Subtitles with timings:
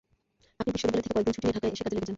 [0.59, 2.09] আপনি বিশ্ববিদ্যালয় থেকে কয়েক দিন ছুটি নিয়ে ঢাকায় এসে কাজে লেগে যান।